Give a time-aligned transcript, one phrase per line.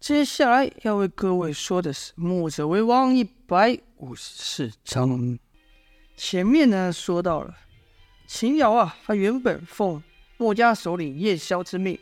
[0.00, 5.36] 接下来要为各位说的是《墨者为王》一百五十四章。
[6.16, 7.52] 前面呢说到了
[8.26, 10.00] 秦瑶啊，他原本奉
[10.36, 11.98] 墨家首领叶萧之命，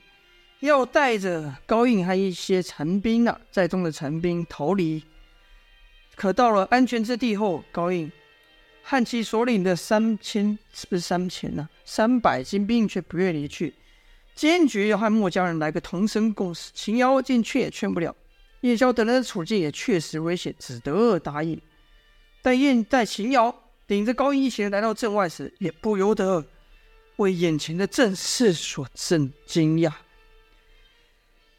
[0.60, 5.02] 要带着高印和一些残兵啊，在中的残兵逃离。
[6.14, 8.12] 可到了安全之地后，高印
[8.82, 11.66] 和其所领的三千，是不是三千呢？
[11.86, 13.72] 三百精兵却不愿离去。
[14.36, 18.14] 坚决要和墨家人来个同生共死，秦瑶见劝也劝不了，
[18.60, 21.58] 叶萧等人的处境也确实危险，只得答应。
[22.42, 26.44] 但燕在秦瑶领着高音一行人来到镇外时，也不由得
[27.16, 30.02] 为眼前的阵势所震惊呀！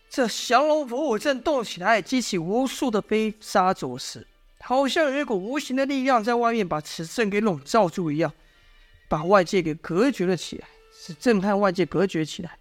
[0.08, 4.28] 这降龙伏虎阵动起来，激起无数的飞沙走石，
[4.60, 8.32] 好像有一股无形的力量在外面把此阵给笼罩住一样，
[9.10, 12.58] 把外界给隔绝了起来，使震撼外界隔绝起来。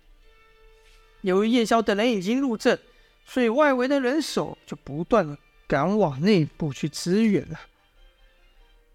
[1.23, 2.79] 由于叶萧等人已经入阵，
[3.25, 7.61] 所以外围的人手就不断的赶往内部去支援了。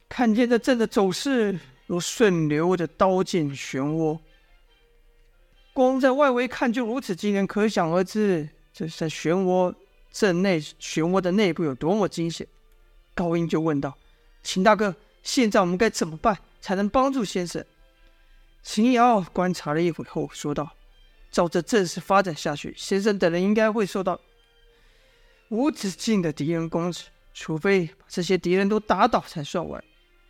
[0.08, 4.20] 看见这阵的走势，如顺流的刀剑漩涡，
[5.74, 9.74] 光在外围看就如此惊人，可想而知，这在漩涡
[10.12, 12.48] 阵内漩涡的内部有多么惊险。
[13.14, 13.98] 高音就问道
[14.44, 17.64] ：“秦大哥，现在我们该怎么办才能帮助先生？”
[18.64, 20.72] 秦瑶观察了一会后说道。
[21.32, 24.20] 照这阵势发展下去，先生等人应该会受到
[25.50, 29.84] 无止境的敌人攻击，除非把这些敌人都打倒才算完。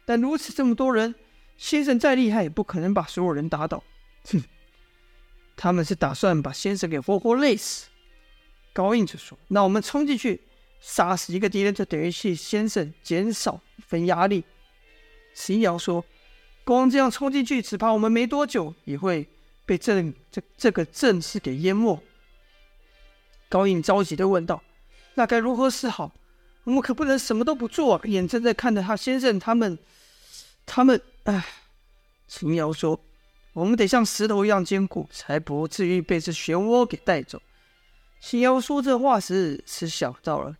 [0.06, 1.16] 但如此这么多人，
[1.58, 3.84] 先生再厉害也不可能把所有人打倒。
[4.26, 4.44] 哼，
[5.56, 7.88] 他们是打算把先生给活活累死。
[8.74, 10.42] 高印就说：“那我们冲进去，
[10.80, 14.44] 杀死一个敌人，就等于替先生减少一分压力。”
[15.34, 16.06] 秦瑶说
[16.64, 19.28] ：“光这样冲进去，只怕我们没多久也会。”
[19.66, 22.02] 被这这这个阵势给淹没，
[23.50, 24.62] 高颖着急的问道
[25.16, 26.12] ：“那该如何是好？
[26.64, 29.78] 我们可不能什么都不做啊，眼睁睁看着他先生他们，
[30.66, 31.02] 他们……
[31.24, 31.46] 哎。”
[32.28, 32.98] 秦瑶说
[33.52, 37.42] ：“我们得像石头一样坚固，才不至于被这漩涡给带走。”
[38.22, 40.56] 秦瑶说这话时，是想到了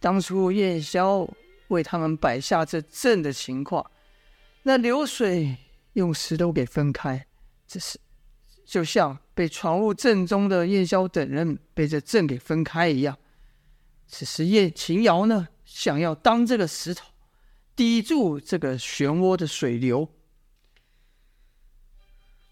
[0.00, 1.28] 当初叶萧
[1.68, 3.88] 为他们摆下这阵的情况，
[4.64, 5.56] 那流水
[5.92, 7.26] 用石头给分开，
[7.68, 8.00] 这是。
[8.68, 13.16] 就像被闯入阵中的叶萧等人被这阵给分开一样，
[14.06, 17.06] 此时叶秦瑶呢，想要当这个石头，
[17.74, 20.10] 抵住这个漩涡的水流。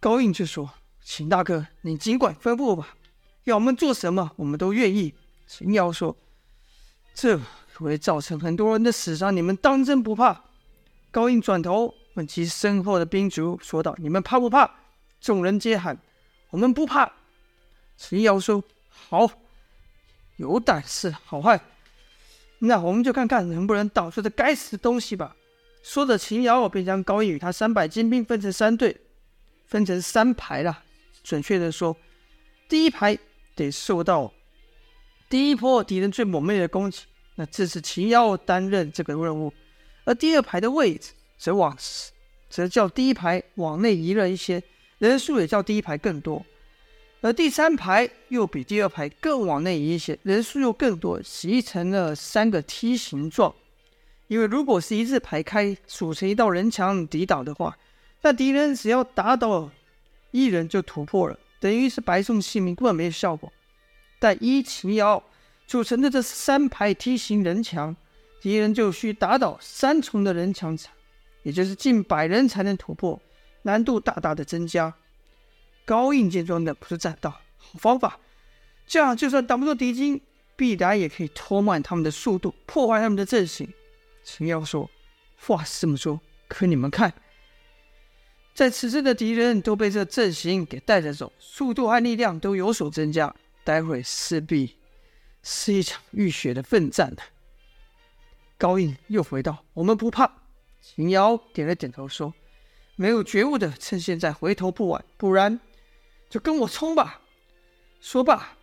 [0.00, 0.70] 高印就说
[1.04, 2.96] ：“秦大哥，你尽管吩咐吧，
[3.44, 5.12] 要我们做什么，我们都愿意。”
[5.46, 6.16] 秦瑶说
[7.12, 7.38] ：“这
[7.74, 10.44] 会造成很多人的死伤，你们当真不怕？”
[11.12, 14.76] 高印转头问其身后的兵卒说道：“你们怕不怕？”
[15.20, 15.98] 众人皆喊。
[16.50, 17.12] 我们不怕。
[17.96, 19.28] 秦瑶说：“好，
[20.36, 21.60] 有胆识，好汉。
[22.58, 25.34] 那我们就看看能不能挡住这该死的东西吧。”
[25.82, 28.96] 说着，秦瑶便将高义与他三百精兵分成三队，
[29.66, 30.82] 分成三排了。
[31.22, 31.96] 准确的说，
[32.68, 33.18] 第一排
[33.54, 34.32] 得受到
[35.28, 37.04] 第一波敌人最猛烈的攻击，
[37.36, 39.52] 那这是秦瑶担任这个任务。
[40.04, 41.76] 而第二排的位置则往，
[42.48, 44.62] 则叫第一排往内移了一些。
[44.98, 46.44] 人数也较第一排更多，
[47.20, 53.54] 而第三排又比第二排更往内移一些，人数又更多，形成了三个梯形状。
[54.28, 57.76] 因为如果是一字排开，组成一道人墙抵挡的话，
[58.22, 59.70] 那敌人只要打倒
[60.30, 63.52] 一人就突破了，等于是白送性命，根本没有效果。
[64.18, 65.22] 但依秦瑶
[65.66, 67.94] 组成的这三排梯形人墙，
[68.40, 70.76] 敌人就需打倒三重的人墙，
[71.42, 73.20] 也就是近百人才能突破。
[73.66, 74.94] 难度大大的增加。
[75.84, 78.18] 高印见状的不是赞道：“好方法，
[78.86, 80.20] 这样就算挡不住敌军，
[80.54, 83.68] 必然也可以拖慢他们的速度，破坏他们的阵型。”
[84.22, 84.88] 秦瑶说
[85.36, 87.12] ：“话是这么说，可你们看，
[88.54, 93.34] 在此阵的敌人都被这阵型给带着走，速度和力量都有所增加，
[93.64, 94.76] 待会势必
[95.42, 97.22] 是一场浴血的奋战的。”
[98.58, 100.32] 高印又回道：“我们不怕。”
[100.80, 102.32] 秦瑶点了点头说。
[102.96, 105.60] 没有觉悟的，趁现在回头不晚，不然
[106.30, 107.20] 就跟我冲吧。
[108.00, 108.56] 说罢，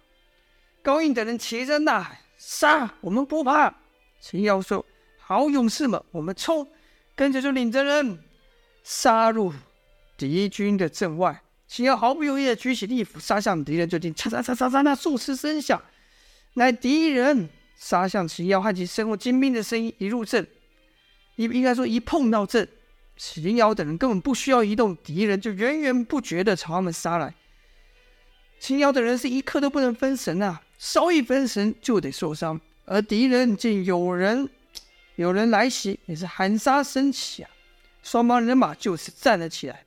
[0.82, 2.96] 高印等人齐声呐喊：“杀！
[3.02, 3.74] 我们不怕！”
[4.20, 4.84] 秦瑶说
[5.20, 6.68] ：“好勇士们，我们冲！”
[7.16, 8.20] 跟着就领着人
[8.84, 9.54] 杀入
[10.18, 11.44] 敌军的阵外。
[11.68, 15.80] 秦瑶毫不犹豫的举起利斧，杀向敌人，就听“嚓嚓嚓嚓嚓”那数次声响，
[16.56, 19.94] 乃敌人杀向秦瑶和其身后精兵的声音。
[20.00, 20.48] 一入阵，
[21.36, 22.68] 应应该说一碰到阵。
[23.16, 27.34] 秦瑶等人根本不需要移动，敌人就源源不绝的朝他们杀来。
[28.60, 30.62] 秦瑶等人是一刻都不能分神啊！
[30.78, 32.60] 稍一分神就得受伤。
[32.86, 34.50] 而敌人见有人
[35.16, 37.50] 有人来袭，也是喊杀声起啊！
[38.02, 39.86] 双方人马就此站了起来。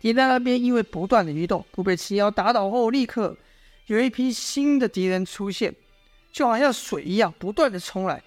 [0.00, 3.36] 敌人那边因为不断的移动，不被秦瑶打倒后，立刻
[3.86, 5.74] 有一批新的敌人出现，
[6.32, 8.22] 就好像水一样不断的冲来。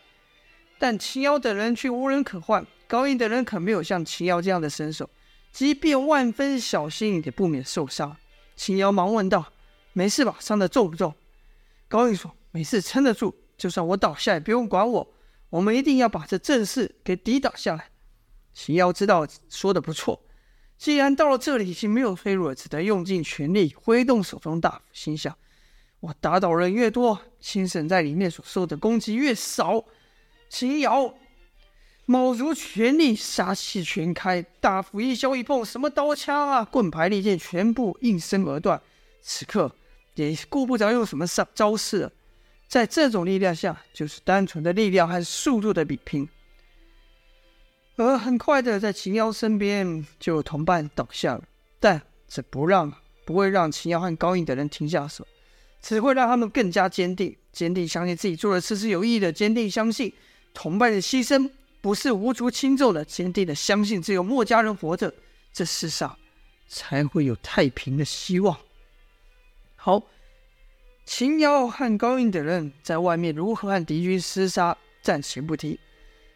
[0.77, 5.09] 但秦瑶等人却无人可换，高印的人可没有像秦瑶这样的身手，
[5.51, 8.15] 即便万分小心，也不免受伤。
[8.55, 9.51] 秦瑶忙问道
[9.93, 10.37] ：“没事吧？
[10.39, 11.13] 伤得重不重？”
[11.87, 13.35] 高印说：“没事，撑得住。
[13.57, 15.13] 就算我倒下，也不用管我。
[15.49, 17.89] 我们一定要把这阵势给抵挡下来。”
[18.53, 20.21] 秦瑶知道说的不错，
[20.77, 25.35] 既然到了这里已经没有退路了，只得用尽全力挥动手中大斧，心想
[26.01, 29.83] ：“我打倒人越多，青绳在里面所受的攻击越少。”
[30.49, 31.13] 秦瑶
[32.05, 38.79] 卯足全力，杀气全开，大斧一削一碰，什么刀枪啊、棍牌利剑全部应声而断。
[39.21, 39.75] 此刻
[40.13, 42.11] 也顾不着用什么招招式了，
[42.67, 46.29] 在这种力量下，就是单纯的力量和速度的比拼。
[47.95, 51.43] 而很快的，在秦瑶身边就有同伴倒下了，
[51.79, 52.93] 但这不让
[53.25, 55.25] 不会让秦瑶和高印的人停下手，
[55.81, 60.13] 只会让他们更加坚定，坚定相信自己做的事是有意义的，坚定相信。
[60.53, 61.49] 同伴的牺牲
[61.85, 65.13] 不是无足轻重的，坚定的相信只有墨家人活着，
[65.53, 66.17] 这世上
[66.67, 68.57] 才会有太平的希望。
[69.75, 70.01] 好，
[71.05, 75.79] 秦瑶和高印等人在外面如何和敌军厮杀，暂且不提。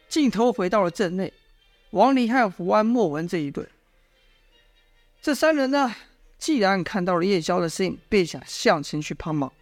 [0.08, 1.32] 镜头回到了阵内，
[1.90, 3.66] 王离和胡安、莫文这一对，
[5.20, 5.92] 这三人呢，
[6.38, 9.52] 既然看到了叶萧的身影，便想向前去帮忙，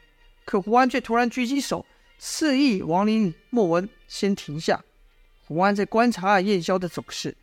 [0.44, 1.86] 可胡安却突然举起手。
[2.18, 4.84] 示意王林、莫文先停下。
[5.48, 7.34] 胡安在观察燕霄的走势，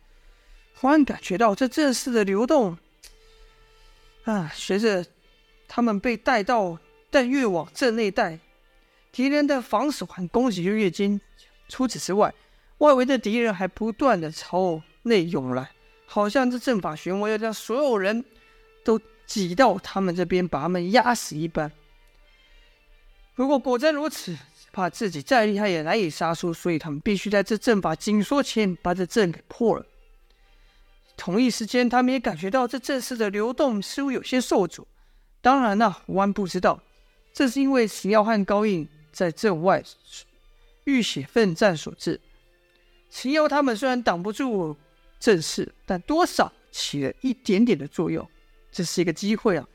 [0.74, 2.78] 胡安感觉到这阵势的流动，
[4.22, 5.04] 啊，随着
[5.66, 6.78] 他们被带到，
[7.10, 8.38] 但越往阵内带，
[9.10, 11.20] 敌人的防守和攻击就越坚。
[11.68, 12.32] 除此之外，
[12.78, 15.72] 外围的敌人还不断的朝内涌来，
[16.06, 18.24] 好像这阵法漩涡要将所有人
[18.84, 21.72] 都挤到他们这边，把他们压死一般。
[23.34, 24.38] 如果果真如此，
[24.76, 29.86] 怕自己再厉害也难以杀出，所以他们必须在这阵法紧缩前把这阵给破了。
[31.16, 34.86] 同一时间，他们也感觉到这阵势的流动似乎有些受阻。
[35.40, 36.78] 当然了，胡安不知道，
[37.32, 39.82] 这是因为秦瑶和高印在阵外
[40.84, 42.20] 浴血奋战所致。
[43.08, 44.76] 秦瑶他们虽然挡不住
[45.18, 48.28] 阵势，但多少起了一点点的作用。
[48.70, 49.66] 这是一个机会啊！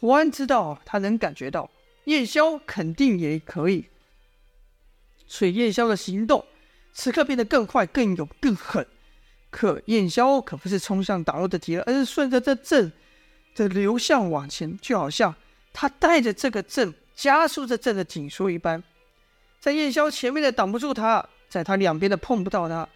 [0.00, 1.70] 胡安知道，他能感觉到，
[2.06, 3.86] 燕霄肯定也可以。
[5.30, 6.44] 所以燕霄的行动
[6.92, 8.84] 此刻变得更快、更勇、更狠。
[9.48, 12.90] 可燕霄可不是冲向打斗的敌人，而是顺着这阵
[13.54, 15.32] 的流向往前，就好像
[15.72, 18.82] 他带着这个阵加速这阵的紧缩一般。
[19.60, 22.88] 在燕霄前面的挡不住他，在他两边的碰不到他，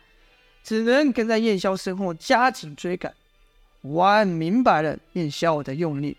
[0.64, 3.14] 只能跟在燕霄身后加紧追赶。
[3.80, 6.16] 胡安明白了燕霄的用力。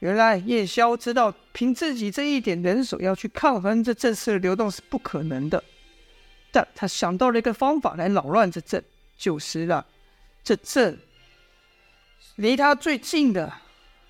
[0.00, 5.62] 原来燕霄知道，凭自己这一点人手要去抗衡这阵势的流动是不可能的，
[6.50, 8.82] 但他想到了一个方法来扰乱这阵，
[9.18, 9.84] 就是让
[10.42, 10.98] 这阵
[12.36, 13.52] 离他最近的，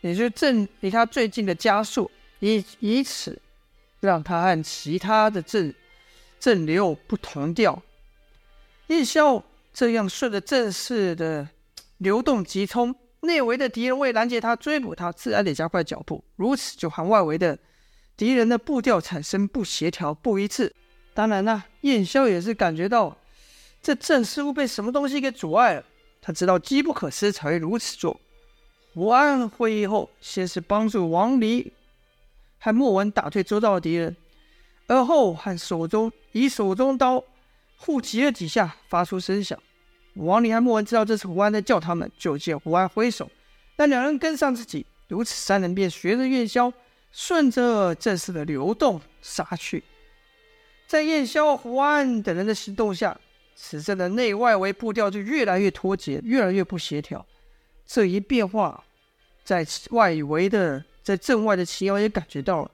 [0.00, 2.08] 也就是阵离他最近的加速，
[2.38, 3.40] 以以此
[3.98, 5.74] 让他和其他的阵
[6.38, 7.82] 阵流不同调。
[8.86, 9.42] 燕霄
[9.74, 11.48] 这样顺着阵势的
[11.98, 12.94] 流动急冲。
[13.20, 16.24] 内围的敌人为拦截他、追捕他，自然得加快脚步。
[16.36, 17.58] 如此就和外围的
[18.16, 20.74] 敌人的步调产生不协调、不一致。
[21.12, 23.16] 当然啦，燕霄也是感觉到
[23.82, 25.84] 这阵似乎被什么东西给阻碍了。
[26.22, 28.20] 他知道机不可失，才会如此做。
[28.94, 31.72] 胡安会议后，先是帮助王离
[32.58, 34.16] 和莫文打退周遭的敌人，
[34.86, 37.22] 而后和手中以手中刀
[37.76, 39.58] 互击了几下，发出声响。
[40.14, 43.30] 王林和莫文知道这是胡安在叫他们，就见胡安挥手，
[43.76, 44.84] 让两人跟上自己。
[45.08, 46.72] 如此，三人便学着燕霄，
[47.12, 49.82] 顺着阵势的流动杀去。
[50.86, 53.18] 在燕霄、胡安等人的行动下，
[53.54, 57.24] 此阵的内外围步调就越来越脱节，越来越不协调。
[57.86, 58.84] 这一变化，
[59.44, 62.70] 在外围的，在阵外的秦瑶也感觉到了，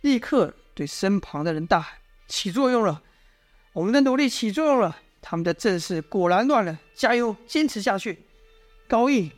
[0.00, 3.02] 立刻对身旁的人大喊：“起作用了！
[3.72, 8.18] 我们的努力起作用了！”他们的阵势果然乱了，加油，坚持下去！
[8.86, 9.30] 高义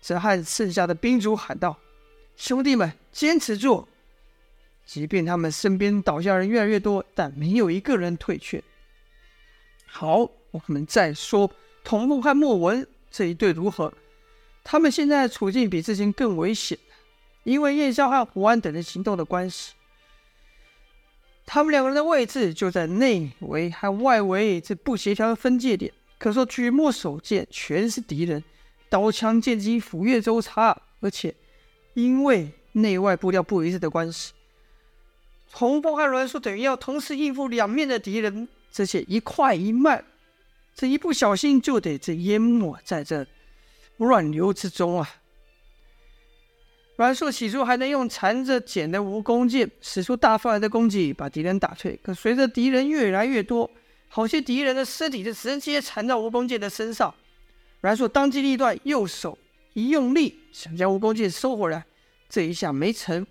[0.00, 1.78] 则和剩下的兵卒喊道
[2.36, 3.86] ：“兄弟们，坚持住！
[4.86, 8.62] 即便他们身边倒下人越来越多，但没有一个人退却。”
[9.84, 10.18] 好，
[10.50, 11.50] 我们再说
[11.82, 13.92] 童木和莫文这一对如何？
[14.64, 16.78] 他们现在的处境比之前更危险，
[17.44, 19.72] 因为燕霄和胡安等人行动的关系。
[21.50, 25.90] 他们两个人的位置就在内围和外围这不协调的分界点。
[26.18, 28.44] 可说举目所见全是敌人，
[28.90, 31.34] 刀枪剑戟斧钺周叉，而且
[31.94, 34.34] 因为内外步调不一致的关系，
[35.50, 40.04] 童风和栾树等于要同时应付两面的敌人，这些一快一慢，
[40.74, 43.26] 这一不小心就得这淹没在这
[43.96, 45.08] 乱流之中啊！
[46.98, 51.96] 阮硕起初还能用缠着茧的蜈蚣剑使出大范围的攻击，把敌人打退。
[52.02, 53.70] 可随着敌人越来越多，
[54.08, 57.14] 好些敌人的尸体就直接缠到蜈蚣剑的身上。
[57.82, 59.38] 阮硕当机立断，右手
[59.74, 61.84] 一用力，想将蜈蚣剑收回来，
[62.28, 63.24] 这一下没成。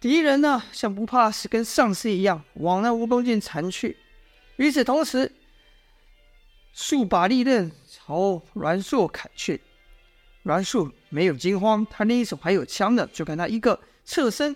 [0.00, 3.96] 敌人呢，像不怕死，跟丧尸一样往那蜈蚣剑缠去。
[4.56, 5.30] 与此同时，
[6.72, 9.60] 数把利刃朝阮硕砍去。
[10.44, 14.54] 栾树没有惊慌，他另一手还有枪呢，就看他一个侧身，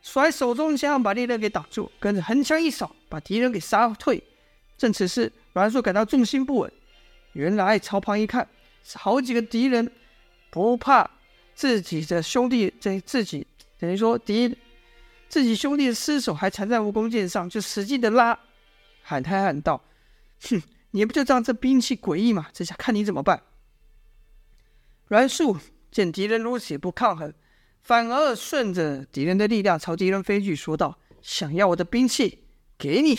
[0.00, 4.22] 甩手中枪把猎人给挡住，跟着横枪一扫，把敌人给杀退。
[4.78, 6.72] 正此时，栾树感到重心不稳，
[7.32, 8.48] 原来朝旁一看，
[8.82, 9.90] 是好几个敌人，
[10.50, 11.08] 不怕
[11.54, 13.46] 自己的兄弟，这自己
[13.78, 14.56] 等于说敌
[15.28, 18.38] 自己兄弟的尸首还缠在蜈蚣剑上，就使劲的拉，
[19.02, 19.82] 喊他喊道
[20.48, 20.62] ：“哼，
[20.92, 22.46] 你不就仗这兵器诡异吗？
[22.52, 23.42] 这下看你怎么办！”
[25.08, 25.56] 阮树
[25.90, 27.32] 见敌人如此不抗衡，
[27.82, 32.44] 反而顺着敌人的力量朝敌人飞去，说道：“想要我的兵器，
[32.78, 33.18] 给你。”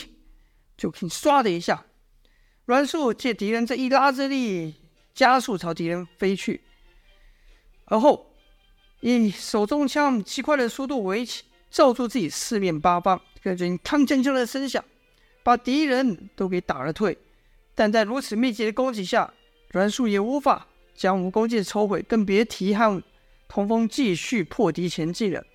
[0.76, 1.86] 就听“唰”的一下，
[2.66, 4.74] 阮树借敌人这一拉之力，
[5.14, 6.62] 加速朝敌人飞去，
[7.86, 8.34] 而后
[9.00, 14.84] 以手中枪极快的速度围起，罩住自己四面八方，跟着“铿锵锵”的声响，
[15.44, 17.18] 把敌人都给打了退。
[17.74, 19.34] 但在如此密集的攻击下，
[19.70, 20.68] 阮树也无法。
[20.96, 23.04] 将蜈蚣剑抽回，更别提和
[23.48, 25.46] 童风继续破敌前进了。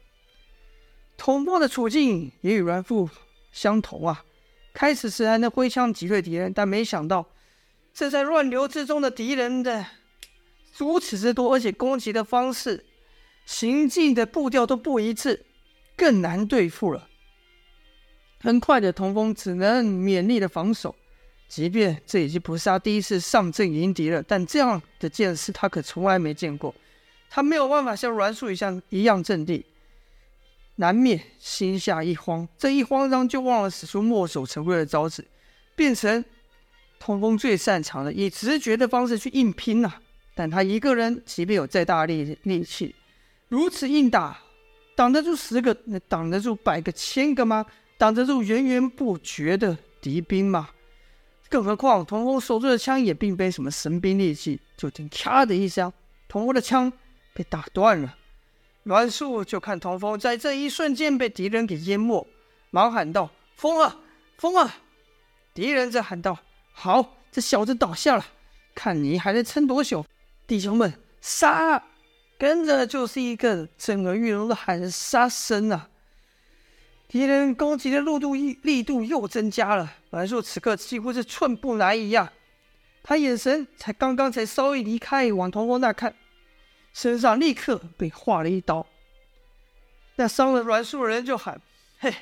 [1.16, 3.08] 童风的处境也与阮硕
[3.50, 4.24] 相同啊。
[4.72, 7.26] 开始时还能挥枪击退敌人，但没想到
[7.92, 9.84] 这在乱流之中的敌人的
[10.76, 12.86] 如此之多，而且攻击的方式、
[13.44, 15.44] 行进的步调都不一致，
[15.96, 17.08] 更难对付了。
[18.38, 20.94] 很快的，童风只能勉力的防守。
[21.50, 26.72] 即便这已经不是他第一次上阵迎敌了，但这样的见识他可从来没见过。
[27.28, 29.62] 他没有办法像阮硕一样一样镇定，
[30.76, 32.46] 难免心下一慌。
[32.56, 35.24] 这一慌张，就忘了使出墨守成规的招式，
[35.74, 36.24] 变成
[37.00, 39.92] 通风最擅长的以直觉的方式去硬拼呐、
[40.36, 42.94] 但他一个人，即便有再大力力气，
[43.48, 44.38] 如此硬打，
[44.94, 45.76] 挡得住十个？
[45.86, 47.66] 那挡得住百个、千个吗？
[47.98, 50.70] 挡得住源源不绝的敌兵吗？
[51.50, 54.60] 更何况，童风手中的枪也并非什么神兵利器。
[54.76, 55.92] 就听“咔”的一声，
[56.28, 56.90] 童风的枪
[57.34, 58.16] 被打断了。
[58.84, 62.26] 栾树就看童风在这一瞬间被敌人给淹没，
[62.70, 63.92] 忙喊道：“风儿，
[64.38, 64.70] 风儿！”
[65.52, 66.38] 敌人则喊道
[66.72, 68.24] ：“好，这小子倒下了，
[68.74, 70.06] 看你还能撑多久！”
[70.46, 71.82] 弟兄们，杀！
[72.38, 75.89] 跟着就是一个震耳欲聋的喊杀声啊！
[77.10, 79.92] 敌人攻击的力度力度又增加了。
[80.10, 82.32] 阮硕此刻几乎是寸步难移呀，
[83.02, 86.14] 他眼神才刚刚才稍微离开，往童风那看，
[86.92, 88.86] 身上立刻被划了一刀。
[90.14, 91.60] 那伤了阮树的人就喊
[91.98, 92.14] ：“嘿，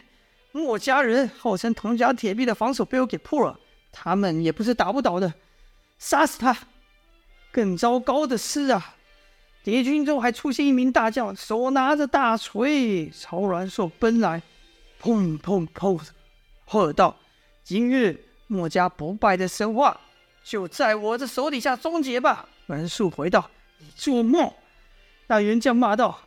[0.53, 3.61] 墨家人号称铜甲铁壁的防守被我给破了，
[3.93, 5.35] 他们也不是打不倒的，
[5.99, 6.57] 杀死他！”
[7.53, 8.95] 更糟糕的是啊，
[9.63, 14.41] 敌军中还出现一名大将，手拿着大锤朝阮硕奔来。
[15.01, 16.01] 砰砰砰！
[16.65, 17.17] 喝道
[17.65, 20.01] ：“今日墨家不败的神话，
[20.45, 24.53] 就在我这手底下终结吧！”阮硕回道：“你做梦！”
[25.29, 26.21] 那员将骂道：“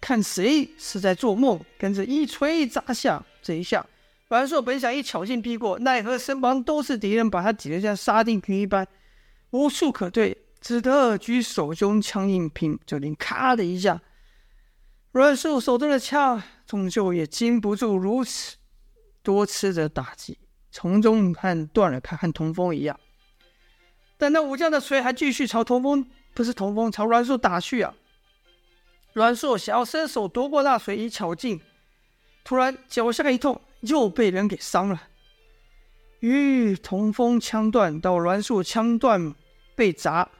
[0.00, 3.84] 看谁是在做梦！”跟着一锤砸下，这一下，
[4.28, 8.86] 阮硕本想一巧劲避过，奈何身旁都是敌人，把他挤得像沙丁鱼一般，
[9.50, 12.78] 无处可退，只得举手中枪硬拼。
[12.86, 14.00] 就听“咔”的一下，
[15.12, 16.40] 阮硕手中的枪。
[16.70, 18.56] 终究也经不住如此
[19.24, 20.38] 多次的打击，
[20.70, 23.00] 从中看断了，看和童风一样。
[24.16, 27.92] 但那武将的锤还继续朝童风，不是童风，朝栾硕打去啊！
[29.14, 31.60] 栾硕想要伸手夺过那锤以巧劲，
[32.44, 35.08] 突然脚下一痛，又被人给伤了。
[36.20, 39.34] 与童风枪断到栾硕枪断
[39.74, 40.30] 被砸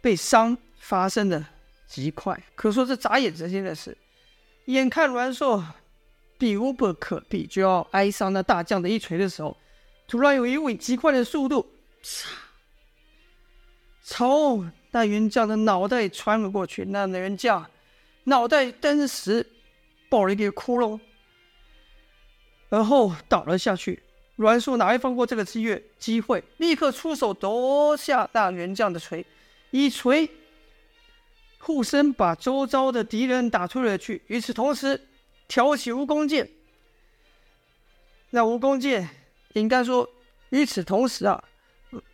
[0.00, 1.44] 被伤发生的
[1.88, 3.98] 极快，可说是眨眼之间的事。
[4.74, 5.64] 眼看阮硕
[6.36, 9.56] 避无不可避，就要挨上那大将的一锤的时候，
[10.06, 11.66] 突然有一位极快的速度，
[12.02, 12.26] 嚓，
[14.04, 16.84] 朝那员将的脑袋穿了过去。
[16.84, 17.64] 那员将
[18.24, 19.46] 脑袋当时
[20.10, 21.00] 爆了一个窟窿，
[22.68, 24.02] 而后倒了下去。
[24.36, 25.82] 阮硕哪会放过这个机会？
[25.98, 29.24] 机会立刻出手夺下那员将的锤，
[29.70, 30.30] 一锤
[31.58, 34.22] 护身，把周遭的敌人打退了去。
[34.28, 35.08] 与此同时，
[35.46, 36.48] 挑起蜈蚣剑。
[38.30, 39.08] 那蜈蚣剑
[39.54, 40.08] 应该说，
[40.50, 41.42] 与此同时啊，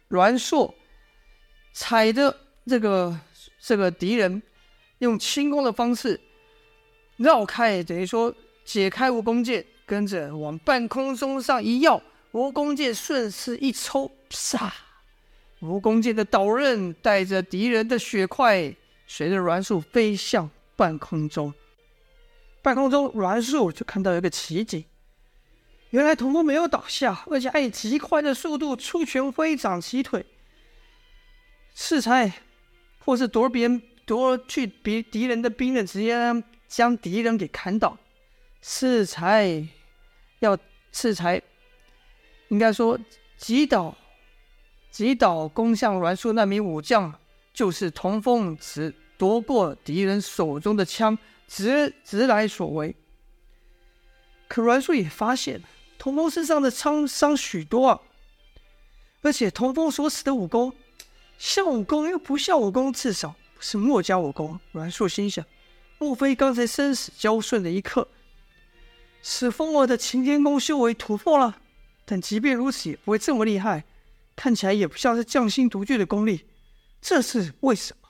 [0.08, 0.74] 阮硕
[1.72, 2.36] 踩着
[2.66, 3.18] 这个
[3.60, 4.42] 这个敌人，
[4.98, 6.20] 用轻功的方式
[7.16, 8.34] 绕开，等于说
[8.64, 12.02] 解开蜈蚣剑，跟着往半空中上一跃。
[12.32, 14.74] 蜈蚣剑顺势一抽，啪！
[15.60, 18.74] 蜈蚣剑的刀刃带着敌人的血块，
[19.06, 21.52] 随着阮树飞向半空中。
[22.62, 24.84] 半空中，阮树就看到一个奇景：
[25.90, 30.24] 原来童风没有倒下，而且还以极快的速度出拳挥掌起腿，
[31.74, 32.32] 适才
[32.98, 36.16] 或是夺别人夺去别敌人的兵刃，直接
[36.66, 37.98] 将敌人给砍倒。
[38.62, 39.68] 适才
[40.38, 40.56] 要
[40.90, 41.40] 适才。
[42.48, 42.98] 应该说，
[43.36, 43.96] 击倒、
[44.90, 47.12] 击倒攻向阮树那名武将，
[47.54, 51.16] 就是童风只夺过敌人手中的枪，
[51.48, 52.94] 直直来所为。
[54.48, 55.62] 可阮硕也发现，
[55.96, 58.00] 童风身上的创伤许多啊，
[59.22, 60.74] 而且童风所使的武功，
[61.38, 64.58] 像武功又不像武功，至少不是墨家武功。
[64.72, 65.44] 阮硕心想，
[65.98, 68.08] 莫非刚才生死交瞬的一刻，
[69.22, 71.58] 使风儿的擎天功修为突破了？
[72.04, 73.84] 但即便如此，也不会这么厉害，
[74.36, 76.44] 看起来也不像是匠心独具的功力，
[77.04, 78.08] 这是为什么？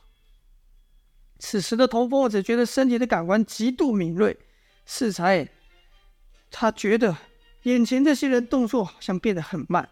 [1.41, 4.39] 此时的童风只觉得身体的感官极度敏锐，
[4.87, 5.49] 适才
[6.49, 7.17] 他觉得
[7.65, 9.91] 眼前这些人动作好像变得很慢，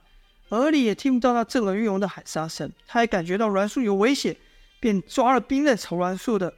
[0.51, 4.37] 耳里也听不到那震耳欲聋的喊杀声，他还感觉到栾树有危险，
[4.79, 6.55] 便抓了兵刃朝栾树的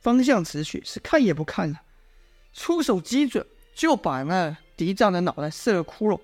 [0.00, 1.80] 方向直去，是看也不看了，
[2.54, 6.20] 出手极准，就把那敌将的脑袋射了窟窿。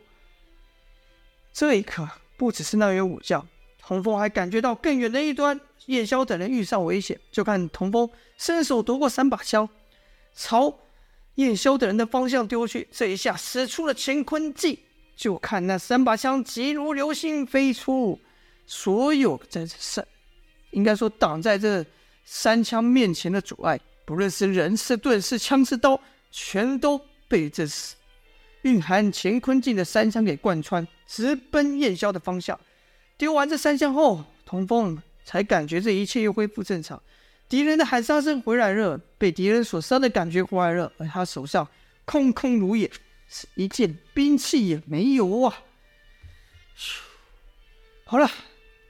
[1.52, 3.48] 这一刻，不只是那员武将，
[3.86, 7.20] 童风还感觉到更远的一端，叶萧等人遇上危险。
[7.30, 9.68] 就看童风伸手夺过三把枪，
[10.34, 10.78] 朝
[11.34, 12.88] 叶萧等人的方向丢去。
[12.90, 14.80] 这一下使出了乾坤计，
[15.14, 18.18] 就看那三把枪急如流星飞出，
[18.66, 20.06] 所有在这三，
[20.70, 21.84] 应该说挡在这
[22.24, 27.64] 三枪面前的阻碍，不论是人是盾是枪是刀，全都被这
[28.62, 30.88] 蕴含乾坤镜的三枪给贯穿。
[31.06, 32.58] 直奔燕霄的方向，
[33.16, 37.00] 丢完这三箱后，童风才感觉这一切又恢复正常。
[37.48, 41.68] 敌人的喊杀声回来了，被敌人所伤的感觉回来了，而他手上
[42.04, 42.90] 空空如也，
[43.28, 45.62] 是一件兵器也没有啊！
[48.04, 48.28] 好了，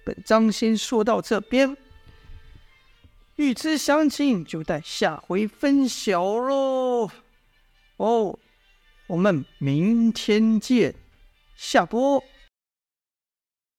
[0.04, 1.76] 本章先说到这边，
[3.36, 7.10] 欲知详情就待下回分晓喽。
[7.96, 8.38] 哦，
[9.08, 10.94] 我们明天见。
[11.56, 12.22] 下播。